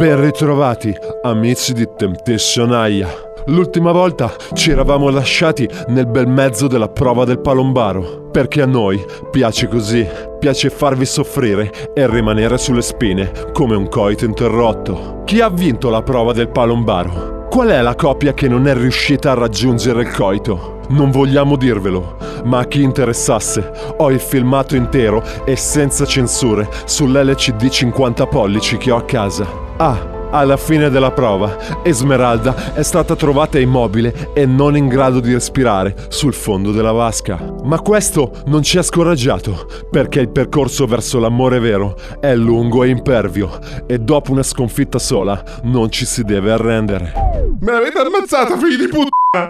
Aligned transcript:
Ben 0.00 0.18
ritrovati, 0.18 0.96
amici 1.20 1.74
di 1.74 1.86
Temptation 1.94 2.72
Aia. 2.72 3.06
L'ultima 3.48 3.92
volta 3.92 4.32
ci 4.54 4.70
eravamo 4.70 5.10
lasciati 5.10 5.68
nel 5.88 6.06
bel 6.06 6.26
mezzo 6.26 6.68
della 6.68 6.88
prova 6.88 7.26
del 7.26 7.38
palombaro, 7.38 8.30
perché 8.32 8.62
a 8.62 8.66
noi 8.66 8.98
piace 9.30 9.68
così, 9.68 10.08
piace 10.38 10.70
farvi 10.70 11.04
soffrire 11.04 11.70
e 11.92 12.08
rimanere 12.08 12.56
sulle 12.56 12.80
spine 12.80 13.30
come 13.52 13.76
un 13.76 13.90
coito 13.90 14.24
interrotto. 14.24 15.20
Chi 15.26 15.42
ha 15.42 15.50
vinto 15.50 15.90
la 15.90 16.00
prova 16.00 16.32
del 16.32 16.48
palombaro? 16.48 17.48
Qual 17.50 17.68
è 17.68 17.82
la 17.82 17.94
coppia 17.94 18.32
che 18.32 18.48
non 18.48 18.66
è 18.66 18.72
riuscita 18.72 19.32
a 19.32 19.34
raggiungere 19.34 20.00
il 20.00 20.10
coito? 20.10 20.80
Non 20.88 21.10
vogliamo 21.10 21.56
dirvelo, 21.56 22.16
ma 22.44 22.60
a 22.60 22.64
chi 22.64 22.80
interessasse, 22.80 23.70
ho 23.98 24.10
il 24.10 24.20
filmato 24.20 24.76
intero 24.76 25.22
e 25.44 25.56
senza 25.56 26.06
censure 26.06 26.66
sull'LCD 26.86 27.68
50 27.68 28.26
pollici 28.28 28.78
che 28.78 28.90
ho 28.90 28.96
a 28.96 29.04
casa. 29.04 29.68
Ah, 29.82 30.28
alla 30.30 30.58
fine 30.58 30.90
della 30.90 31.10
prova, 31.10 31.56
Esmeralda 31.82 32.74
è 32.74 32.82
stata 32.82 33.16
trovata 33.16 33.58
immobile 33.58 34.28
e 34.34 34.44
non 34.44 34.76
in 34.76 34.88
grado 34.88 35.20
di 35.20 35.32
respirare 35.32 35.94
sul 36.10 36.34
fondo 36.34 36.70
della 36.70 36.92
vasca. 36.92 37.42
Ma 37.64 37.80
questo 37.80 38.30
non 38.44 38.62
ci 38.62 38.76
ha 38.76 38.82
scoraggiato, 38.82 39.66
perché 39.90 40.20
il 40.20 40.28
percorso 40.28 40.84
verso 40.84 41.18
l'amore 41.18 41.60
vero 41.60 41.96
è 42.20 42.34
lungo 42.34 42.84
e 42.84 42.88
impervio 42.88 43.58
e 43.86 43.98
dopo 43.98 44.32
una 44.32 44.42
sconfitta 44.42 44.98
sola 44.98 45.42
non 45.62 45.90
ci 45.90 46.04
si 46.04 46.24
deve 46.24 46.52
arrendere. 46.52 47.14
Me 47.60 47.72
l'avete 47.72 48.00
ammazzata, 48.00 48.58
figli 48.58 48.76
di 48.76 48.88
puttana! 48.88 49.48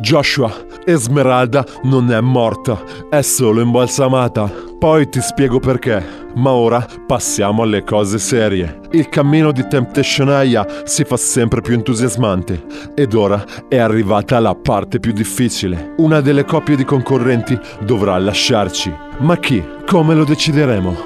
Joshua, 0.00 0.52
Esmeralda 0.84 1.64
non 1.84 2.10
è 2.10 2.20
morta, 2.20 2.82
è 3.08 3.22
solo 3.22 3.60
imbalsamata. 3.60 4.50
Poi 4.76 5.08
ti 5.08 5.20
spiego 5.20 5.60
perché. 5.60 6.17
Ma 6.34 6.52
ora 6.52 6.86
passiamo 7.06 7.62
alle 7.62 7.82
cose 7.82 8.18
serie. 8.18 8.80
Il 8.92 9.08
cammino 9.08 9.50
di 9.50 9.66
Temptation 9.66 10.28
Aya 10.28 10.66
si 10.84 11.04
fa 11.04 11.16
sempre 11.16 11.60
più 11.60 11.74
entusiasmante 11.74 12.64
ed 12.94 13.14
ora 13.14 13.44
è 13.68 13.78
arrivata 13.78 14.38
la 14.38 14.54
parte 14.54 15.00
più 15.00 15.12
difficile. 15.12 15.94
Una 15.96 16.20
delle 16.20 16.44
coppie 16.44 16.76
di 16.76 16.84
concorrenti 16.84 17.58
dovrà 17.80 18.16
lasciarci. 18.18 18.94
Ma 19.18 19.36
chi? 19.38 19.62
Come 19.86 20.14
lo 20.14 20.24
decideremo? 20.24 20.96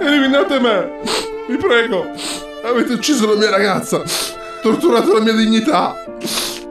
Eliminate 0.00 0.60
me! 0.60 1.00
Vi 1.48 1.56
prego! 1.56 2.04
Avete 2.64 2.92
ucciso 2.92 3.32
la 3.32 3.38
mia 3.38 3.50
ragazza! 3.50 4.02
Torturato 4.60 5.12
la 5.12 5.20
mia 5.20 5.34
dignità! 5.34 5.94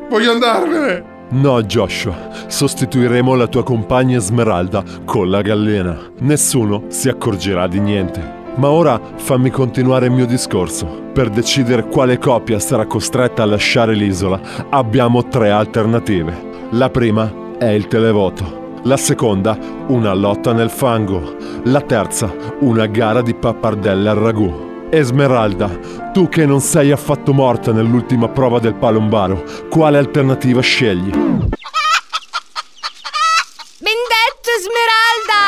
Voglio 0.09 0.31
andarmene! 0.31 1.12
No, 1.33 1.63
Joshua, 1.63 2.15
sostituiremo 2.47 3.33
la 3.33 3.47
tua 3.47 3.63
compagna 3.63 4.17
Esmeralda 4.17 4.83
con 5.03 5.31
la 5.31 5.41
gallina. 5.41 5.97
Nessuno 6.19 6.83
si 6.89 7.09
accorgerà 7.09 7.65
di 7.65 7.79
niente. 7.79 8.41
Ma 8.57 8.69
ora 8.69 9.01
fammi 9.15 9.49
continuare 9.49 10.05
il 10.05 10.11
mio 10.11 10.27
discorso. 10.27 10.85
Per 11.11 11.31
decidere 11.31 11.87
quale 11.87 12.19
coppia 12.19 12.59
sarà 12.59 12.85
costretta 12.85 13.41
a 13.41 13.47
lasciare 13.47 13.95
l'isola, 13.95 14.39
abbiamo 14.69 15.27
tre 15.27 15.49
alternative. 15.49 16.67
La 16.73 16.91
prima 16.91 17.57
è 17.57 17.69
il 17.69 17.87
televoto. 17.87 18.77
La 18.83 18.97
seconda, 18.97 19.57
una 19.87 20.13
lotta 20.13 20.53
nel 20.53 20.69
fango. 20.69 21.35
La 21.63 21.81
terza, 21.81 22.31
una 22.59 22.85
gara 22.85 23.23
di 23.23 23.33
pappardelle 23.33 24.09
al 24.09 24.17
ragù. 24.17 24.72
Esmeralda, 24.95 26.11
tu 26.13 26.29
che 26.29 26.45
non 26.45 26.61
sei 26.61 26.91
affatto 26.91 27.33
morta 27.33 27.71
nell'ultima 27.71 28.29
prova 28.29 28.59
del 28.59 28.75
palombaro, 28.75 29.43
quale 29.67 29.97
alternativa 29.97 30.61
scegli? 30.61 31.09
Bendetto 33.79 34.51
Esmeralda! 34.55 35.41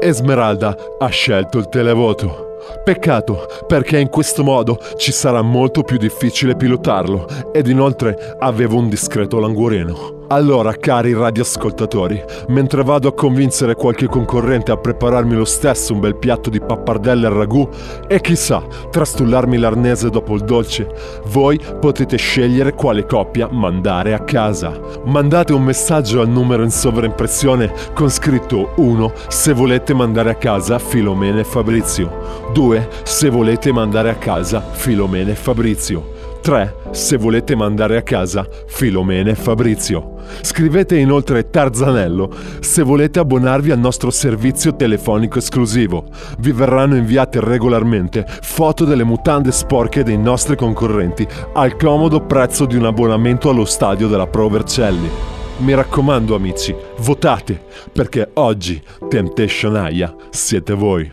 Esmeralda 0.00 0.76
ha 1.00 1.08
scelto 1.08 1.58
il 1.58 1.68
televoto. 1.70 2.58
Peccato, 2.84 3.48
perché 3.66 3.98
in 3.98 4.08
questo 4.08 4.44
modo 4.44 4.78
ci 4.96 5.10
sarà 5.10 5.42
molto 5.42 5.82
più 5.82 5.96
difficile 5.96 6.54
pilotarlo 6.54 7.26
ed 7.52 7.66
inoltre 7.66 8.36
avevo 8.38 8.78
un 8.78 8.88
discreto 8.88 9.40
languoreno. 9.40 10.15
Allora, 10.28 10.72
cari 10.72 11.14
radioascoltatori, 11.14 12.20
mentre 12.48 12.82
vado 12.82 13.06
a 13.06 13.14
convincere 13.14 13.76
qualche 13.76 14.08
concorrente 14.08 14.72
a 14.72 14.76
prepararmi 14.76 15.36
lo 15.36 15.44
stesso 15.44 15.92
un 15.92 16.00
bel 16.00 16.16
piatto 16.16 16.50
di 16.50 16.60
pappardelle 16.60 17.28
al 17.28 17.32
ragù 17.32 17.68
e 18.08 18.20
chissà, 18.20 18.60
trastullarmi 18.90 19.56
l'arnese 19.56 20.10
dopo 20.10 20.34
il 20.34 20.42
dolce, 20.42 20.88
voi 21.26 21.60
potete 21.78 22.16
scegliere 22.16 22.74
quale 22.74 23.06
coppia 23.06 23.48
mandare 23.48 24.14
a 24.14 24.24
casa. 24.24 24.76
Mandate 25.04 25.52
un 25.52 25.62
messaggio 25.62 26.20
al 26.20 26.28
numero 26.28 26.64
in 26.64 26.70
sovraimpressione 26.70 27.72
con 27.94 28.10
scritto 28.10 28.72
1 28.76 29.12
se 29.28 29.52
volete 29.52 29.94
mandare 29.94 30.30
a 30.30 30.34
casa 30.34 30.80
Filomena 30.80 31.38
e 31.38 31.44
Fabrizio, 31.44 32.50
2 32.52 32.88
se 33.04 33.28
volete 33.28 33.70
mandare 33.70 34.10
a 34.10 34.16
casa 34.16 34.60
Filomena 34.60 35.30
e 35.30 35.36
Fabrizio. 35.36 36.15
3. 36.46 36.74
Se 36.92 37.16
volete 37.16 37.56
mandare 37.56 37.96
a 37.96 38.02
casa 38.02 38.46
Filomena 38.68 39.30
e 39.30 39.34
Fabrizio. 39.34 40.14
Scrivete 40.42 40.96
inoltre 40.96 41.50
Tarzanello 41.50 42.32
se 42.60 42.84
volete 42.84 43.18
abbonarvi 43.18 43.72
al 43.72 43.80
nostro 43.80 44.12
servizio 44.12 44.76
telefonico 44.76 45.38
esclusivo. 45.38 46.04
Vi 46.38 46.52
verranno 46.52 46.94
inviate 46.94 47.40
regolarmente 47.40 48.24
foto 48.42 48.84
delle 48.84 49.02
mutande 49.02 49.50
sporche 49.50 50.04
dei 50.04 50.18
nostri 50.18 50.54
concorrenti 50.54 51.26
al 51.54 51.74
comodo 51.74 52.20
prezzo 52.20 52.64
di 52.64 52.76
un 52.76 52.84
abbonamento 52.84 53.50
allo 53.50 53.64
stadio 53.64 54.06
della 54.06 54.28
Pro 54.28 54.48
Vercelli. 54.48 55.10
Mi 55.56 55.74
raccomando 55.74 56.36
amici, 56.36 56.72
votate, 56.98 57.60
perché 57.92 58.30
oggi 58.34 58.80
Temptation 59.08 59.74
Aya 59.74 60.14
siete 60.30 60.74
voi. 60.74 61.10